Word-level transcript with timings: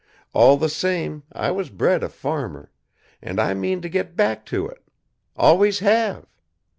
All 0.33 0.57
the 0.57 0.67
same, 0.67 1.21
I 1.31 1.51
was 1.51 1.69
bred 1.69 2.01
a 2.01 2.09
farmer, 2.09 2.71
and 3.21 3.39
I 3.39 3.53
mean 3.53 3.83
to 3.83 3.87
get 3.87 4.15
back 4.15 4.47
to 4.47 4.65
it. 4.65 4.83
Always 5.35 5.77
have! 5.77 6.25